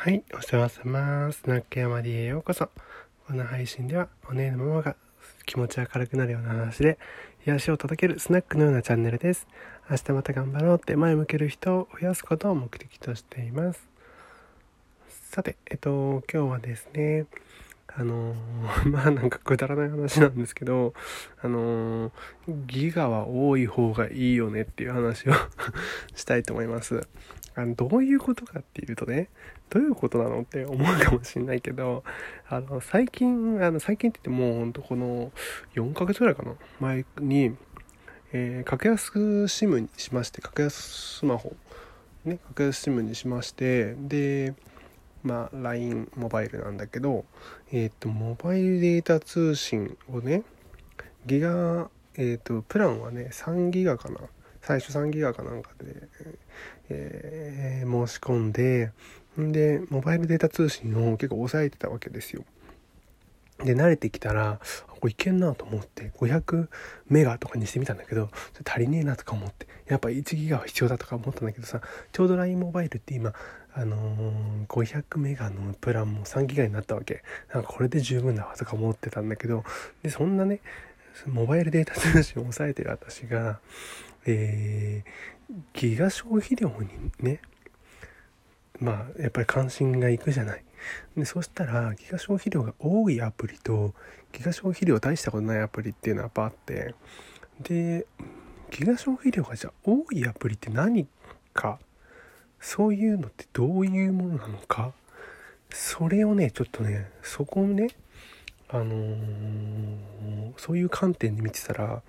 [0.00, 1.32] はい、お世話様。
[1.32, 2.70] スナック山 D へようこそ。
[3.26, 4.94] この配信では、お姉のママが
[5.44, 7.00] 気持ち明るくなるような話で、
[7.44, 9.48] 癒しを届けるスナックのようなチャンネルです。
[9.90, 13.88] 明日また頑張ろうって前向ける人を増やすことを目的としています。
[15.32, 17.26] さて、えっと、今日はですね、
[17.88, 18.36] あの
[18.86, 20.94] まあなんかくだらない話なんですけど、
[21.42, 22.12] あの
[22.68, 25.32] ギガは多い方がいいよねっていう話を
[26.14, 27.08] したいと思います。
[27.58, 29.28] あのどういうことかっていうとね
[29.68, 32.04] どういうことなのって思うかもしれないけど
[32.48, 35.32] あの最近あの最近って言ってもうほんとこの
[35.74, 36.52] 4ヶ月ぐらいかな。
[36.78, 37.56] 前に、
[38.32, 41.56] えー格安 SIM にしまして格安スマホ。
[42.24, 44.54] ね格安 SIM にしましてで
[45.24, 47.24] まあ LINE モバイルなんだけど
[47.72, 50.44] えっ、とモバイルデータ通信をね
[51.26, 54.20] ギガえっ、とプランはね3ギガかな。
[54.68, 56.08] 最初3ギガかなんかで、
[56.90, 58.92] えー申し込んで
[59.40, 62.44] んでモバイルデータ通信を結構抑えてたわけですよ。
[63.64, 64.60] で慣れてきたら
[65.00, 66.68] これいけんなと思って500
[67.08, 68.28] メガとかにしてみたんだけど
[68.66, 71.80] 足りねえなとか思ってやっぱ1ギガは必要だとか思ったんだけどさ
[72.12, 73.32] ちょうど LINE モバイルって今
[73.72, 77.22] あのー500メガのプランも3ギガになったわけ。
[77.54, 79.64] なんかこれで十分だわとか思ってたんだけど
[80.02, 80.60] でそんなね
[81.26, 83.60] モバイルデータ通信を抑えてる私が
[84.30, 85.10] えー
[85.72, 86.88] ギガ消費量に
[87.20, 87.40] ね
[88.78, 90.62] まあやっぱり関心がいくじゃない。
[91.16, 93.94] でそしたらギガ消費量が多いアプリと
[94.30, 96.94] ギガ消費量大したことないアプリっていうのはやっぱあって
[97.62, 98.06] で
[98.70, 101.08] ギガ消費量がじゃあ多いアプリって何
[101.54, 101.78] か？
[102.60, 104.92] そういうのってどういうものなのか？
[105.70, 107.88] それをねちょっとねそこをね
[108.68, 112.02] あのーそういう観点で見てたら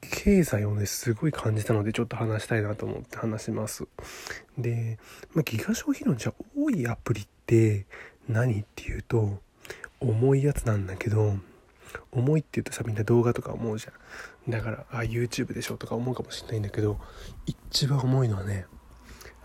[0.00, 3.86] 経済をねすごい感じたのでちょっと話したいなと思って話します。
[4.56, 4.98] で、
[5.34, 7.86] まあ、ギガ消費量じゃ多いアプリって
[8.28, 9.40] 何っていうと
[10.00, 11.36] 重いやつなんだけど
[12.12, 13.90] 重いって言うとさみんな動画とか思うじゃ
[14.48, 14.50] ん。
[14.50, 16.98] だからあ YouTube でしょとか思うかもしれないんだけど
[17.46, 18.66] 一番重いのはね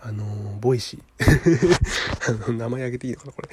[0.02, 1.24] あのー Voicy。
[2.48, 3.50] あの名前挙げていいのかなこれ。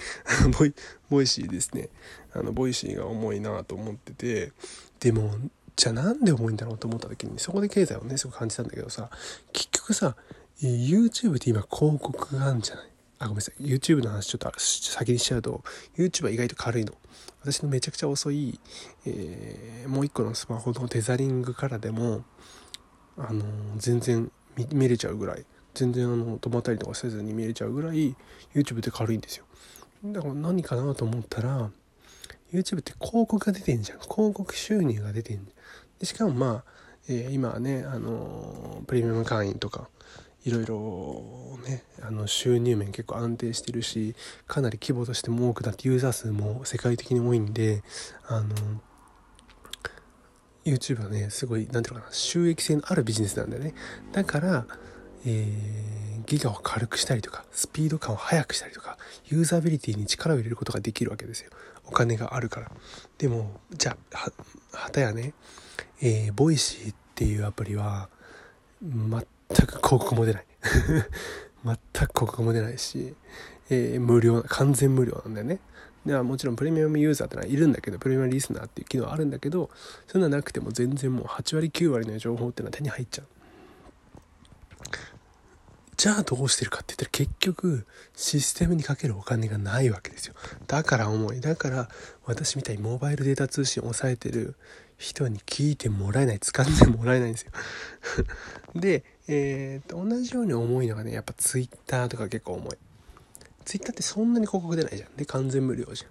[0.56, 0.74] ボイ
[1.10, 1.88] Voicy ですね。
[2.32, 4.52] あの Voicy が重いなと思ってて
[5.00, 5.34] でも
[5.76, 9.10] じゃあなんで重いんだろうと思った時にそこで経済をねすごく感じたんだけどさ
[9.52, 10.16] 結局さ
[10.62, 12.86] YouTube って今広告があるんじゃない？
[13.18, 13.64] あごめんなさい。
[13.64, 15.62] YouTube の話ちょっと先にしちゃうと
[15.96, 16.92] YouTube は意外と軽いの。
[17.42, 18.58] 私のめちゃくちゃ遅い、
[19.06, 22.24] えーもう一個のスマホのテザリングからでも
[23.16, 25.44] あのー全然見見れちゃうぐらい。
[25.74, 28.16] 全然あの止まったりとかせずに見れちゃうぐらい
[28.54, 29.44] YouTube って軽いんですよ。
[30.04, 31.70] だから何かなと思ったら
[32.52, 33.98] YouTube って広告が出てんじゃん。
[34.00, 35.44] 広告収入が出てん
[35.98, 36.70] でしかもまあ、
[37.08, 39.88] えー今はねあのプレミアム会員とか
[40.44, 44.14] いろいろねあの収入面結構安定してるし
[44.46, 47.82] かなり規模としても多くなってユーザー数も世界的に多いんで
[48.28, 48.54] あの
[50.64, 53.74] YouTube はねすごいなんていうのかな収益性のあるビジネスなんだよね。
[54.12, 54.66] だから、
[55.24, 55.75] えー
[56.26, 61.50] ギガを軽くしたりとかスピード感を速くしたりとかユーザビリティに力を入れることができるわけですよ。
[61.86, 62.70] お金があるから。
[63.18, 64.30] でもじゃあ
[64.72, 65.32] はたやね
[66.02, 68.08] えー、 Voicy っていうアプリは
[68.82, 69.10] 全
[69.66, 70.46] く広告も出ない。
[71.64, 73.14] 全く広告も出ないし、
[73.70, 75.60] えー無料完全無料なんだよね。
[76.04, 79.70] ではもちろんプレミアムユーザーってのはいるんだけどプレミアムリスナーっていう機能あるんだけど
[80.06, 83.26] そんななくても全然もう8割9割の情報っていうのは手に入っちゃう。
[85.96, 90.34] じゃあどうしてるかって言ったら結局システムにかけるお金がないわけですよ。
[90.66, 91.88] だから重いだから
[92.26, 94.56] 私みたいにモバイルデータ通信を抑えてる
[94.98, 97.52] 人に聞いてもらえない使ってもらえないんですよ。
[98.78, 102.76] で、えーと同じように重いのがねやっぱツイッターとか結構重い。
[103.64, 105.16] ツイッターってそんなに広告出ないじゃん。
[105.16, 106.10] で完全無料じゃん、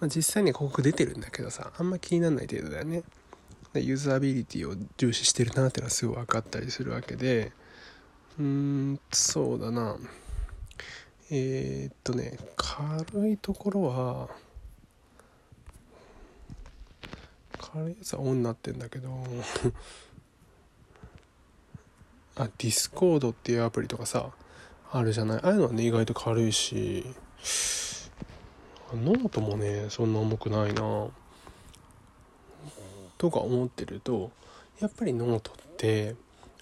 [0.00, 3.02] まあ、実際には広告出てるんだけどさあんま気にならない程度だよね。
[3.72, 7.50] でユーザビリティを重視してるなってのはすごい分かったりするわけで。
[8.38, 9.96] うーんそうだな。
[11.30, 14.28] えー、っとね軽いところは
[17.58, 19.08] 軽いやつはオンになってんだけど
[22.36, 24.30] あ Discord っていうアプリとかさ
[24.92, 25.40] あるじゃない？
[25.42, 27.04] ああいうのはね意外と軽いし
[28.92, 31.08] ノートもねそんな重くないな。
[33.16, 34.30] とか思ってると
[34.80, 36.14] やっぱりノートって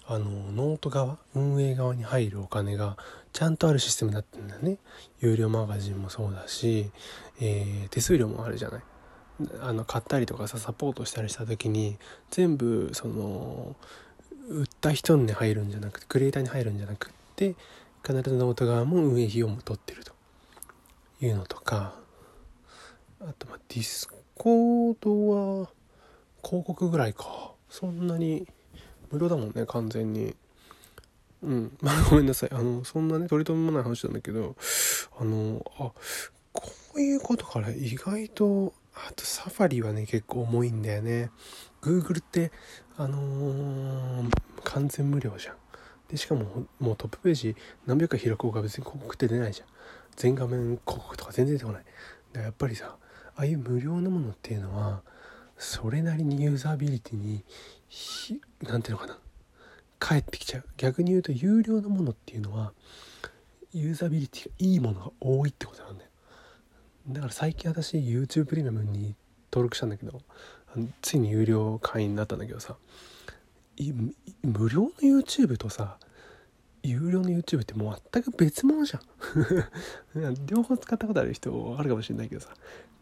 [0.05, 2.97] あのノート側運営側に入るお金が
[3.31, 4.77] ちゃんとあるシステムになってんだよね。
[5.21, 6.91] 有料マガジンもそうだし、
[7.39, 8.81] えー手数料もあるじゃない。
[9.61, 11.97] あの買ったりとかさサポートしたりした時に
[12.29, 13.75] 全部その
[14.49, 17.55] 売った人に入るんじゃなくてクリエイターに入るんじゃなくって
[18.05, 20.13] 必ずノート側も運営費用も取ってると。
[21.21, 21.95] いうのとか
[23.21, 25.69] あとまあ Discord は
[26.43, 27.53] 広告ぐらいか。
[27.69, 28.47] そんなに
[29.13, 30.35] 無料だもんね完全に。
[31.43, 31.77] うん。
[31.81, 32.49] まあごめんなさい。
[32.51, 34.55] あのそんなね取り留めもない話なんだけど
[35.17, 35.91] あのあ
[36.51, 41.29] こういうことから意外とあと Safari はね結構重いんだよね。
[41.81, 42.51] Google って
[42.97, 44.29] あのー、
[44.63, 45.55] 完全無料じゃん。
[46.09, 47.55] でしかももうトップページ
[47.85, 49.67] 何百回開こうが別に広告って出ないじゃん。
[50.15, 51.83] 全画面広告とか全然出てこない。
[51.83, 52.97] だからやっぱりさ
[53.35, 55.01] ああいう無料のものっていうのは
[55.57, 57.43] それなりにユーザービリティに
[58.63, 59.17] 何ていうのかな。
[59.99, 60.65] 返ってきちゃう。
[60.77, 62.73] 逆に言うと有料のものっていうのは
[63.71, 66.09] ユーザビリティがいいものが多いってことなんだよ。
[67.09, 69.15] だから最近私 YouTube プレミアムに
[69.51, 70.21] 登録したんだけど
[71.01, 72.77] ついに有料会員になったんだけどさ
[74.41, 75.97] 無料の YouTube とさ
[76.81, 79.01] 有料の YouTube ってもう全く別物じゃん。
[80.45, 82.49] 両方使ったことある人あるかもしれないけどさ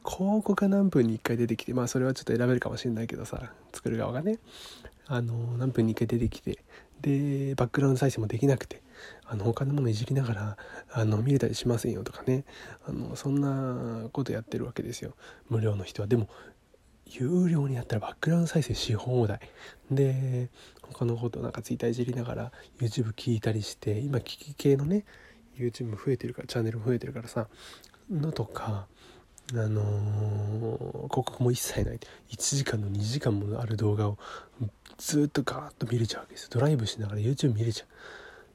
[0.06, 4.40] 広告が何分に1回出てきてまあそれはちょっと選べるかもしれないけどさ作る側がね。
[5.08, 6.60] あの何分に1回出てきて
[7.02, 8.82] でバックグラウンド再生もできなくて
[9.26, 10.58] あの他のものいじりながら
[10.92, 12.46] あの見れたりしませんよとかね。
[12.88, 15.14] あのそんなことやってるわけですよ。
[15.50, 16.08] 無料の人は。
[16.08, 16.30] でも
[17.08, 19.40] 有料になったらバックグラウンド再生し放題。
[19.90, 20.50] で
[20.82, 25.04] 他のことなんかツイッターいじりながら YouTube 聞いたりして今聞き系のね
[25.58, 27.48] YouTube 増えてるからチャンネルも増えてるからさ
[28.10, 28.88] のとか
[29.54, 32.00] あのー、広告も一切ない。
[32.30, 34.18] 1時間の2時間もある動画を
[34.98, 36.50] ずっとガーッと見れちゃうわけです。
[36.50, 37.88] ドライブしながら YouTube 見れちゃう。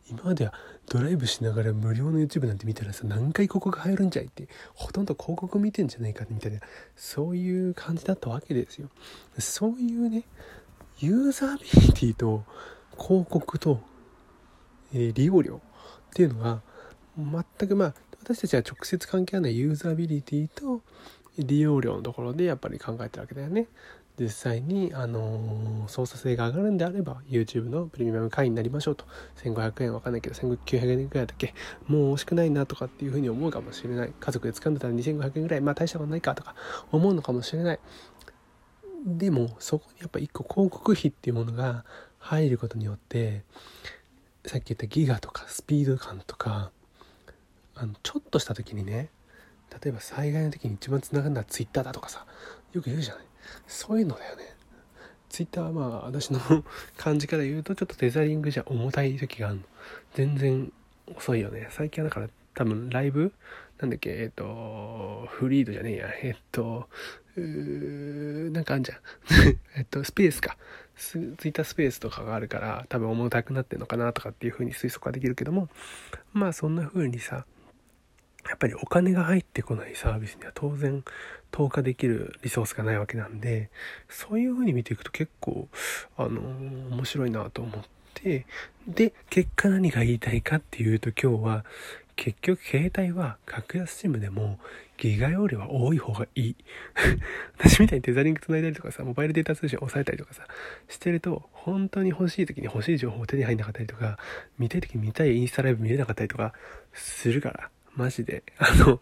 [0.08, 0.52] 今までは
[0.88, 6.60] ドライブしながら無料の YouTube なんて見たらさ何回広告入るんじゃいってほとんど広告見てんじゃないかみたいな
[6.94, 8.88] そういう感じだったわけですよ。
[9.38, 10.22] そういうね
[10.98, 12.44] ユーザービリティと
[12.96, 13.80] 広告と、
[14.94, 15.60] えー、利用料
[16.10, 16.62] っていうのが
[17.18, 17.94] 全くまあ
[18.26, 20.80] 私たちは直接関係ないユーザビリティと
[21.38, 23.68] 利用料のところでやっぱり考えてるわけだよね。
[24.18, 29.04] 実際に、あのー、操作性が上がるんであれば YouTube のプレミアム会員になりましょうと。
[29.44, 31.54] 1500円わかんないけど1900円ぐらいだっけ？
[31.86, 34.12] もう惜しくないなとかっていうふうに思うかもしれない。
[34.18, 36.56] 家族で使うんだったら2500円ぐらいまあ大したことないかとか
[36.90, 37.80] 思うのかもしれない。
[39.06, 41.84] でもそこにやっぱ一個広告費っていうものが
[42.18, 43.44] 入ることによって
[44.46, 46.72] さっき言ったギガとかスピード感とか
[47.76, 49.10] あのちょっとした時にね
[49.82, 52.24] 例えば災害の時に一番つながるのは Twitter だとかさ
[52.72, 53.24] よく言うじゃない。
[53.66, 54.54] そういうのだよね。
[55.28, 56.40] ツイッターはまあ私の
[56.96, 59.62] 感じから言うとちょっとテザリングじゃ重たい時があるの。
[60.14, 60.72] 全然
[61.14, 61.68] 遅いよね。
[61.70, 63.32] 最近はだから多分ライブ
[63.78, 66.08] なんだっけえっ、とフリードじゃねえや。
[66.22, 66.88] えっ、と
[67.36, 68.98] うーなんかあんじゃん。
[69.76, 70.56] えっとスペースか。
[70.96, 75.68] ツイッタースペースとかがあるから多分重たくなってんのかなとかっていう風に推測はできるけども
[76.32, 77.44] まあそんな風にさ
[78.56, 81.04] っぱりお金が入ってこないサービスには当然
[81.50, 83.70] 投下できるリソースがないわけなんで
[84.08, 85.68] そういう風に見ていくと結構
[86.16, 87.82] あのー、面白いなと思っ
[88.14, 88.46] て
[88.88, 91.64] で結果何が言いたいかっていうと今日は
[92.16, 94.58] 結局携帯は格安 SIM でも
[94.96, 96.56] ギガ容量は多い方がいい。
[97.58, 100.46] 私みたいにテザリング繋いだりとかさモバイルデータ通信押さえたりとかさ
[100.88, 104.18] してると本当に欲しい時に欲しい情報を手に入んなかったりとか
[104.58, 106.54] 見たい時に見たいインスタライブ見れなかったりとか
[106.94, 108.44] するからマジで。
[108.58, 109.00] あの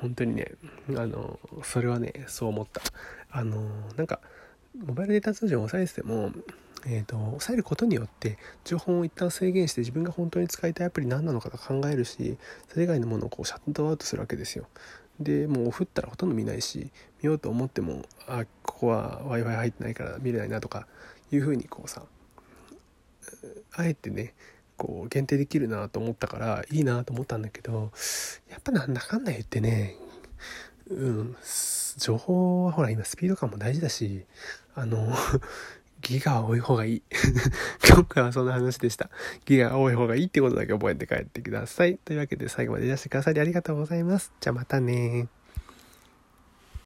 [0.00, 0.52] 本当にね
[0.90, 2.80] あのそれはねそう思った。
[3.30, 4.20] あのなんか
[4.76, 6.30] モバイルデータ通信を抑えてても
[6.86, 14.66] えーと、抑えることによって情報を一旦制限して自分が本当に使いたいアプリ何なのかと考えるしそれ以外のものをこうシャットアウトするわけですよ。
[15.18, 20.86] でもう降ったらほとんど見ないし見ようと思ってもあここは w i f i 入ってないから見れないなとか
[21.32, 22.04] いうふうにこうさ
[23.72, 24.34] あえてね
[24.78, 27.90] こう限定できるなと思ったからいいなと思ったんだけど
[28.48, 29.96] やっぱなんだかんだ言ってね
[30.88, 31.36] うん
[31.98, 34.24] 情報はほら今スピード感も大事だし
[34.74, 35.12] あの
[36.00, 37.02] ギガは多い方がいい。
[37.92, 39.10] 今回はそんな話でした。
[39.46, 41.98] ギガが多い方がいいってことだけ覚えて帰ってください。
[41.98, 44.32] というわけで最後までいらしてくださりありがとうございます。
[44.38, 45.26] じゃあまたね